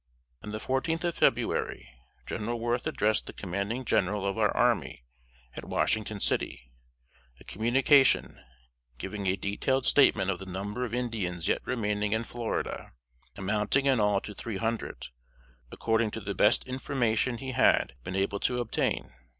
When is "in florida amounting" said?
12.13-13.85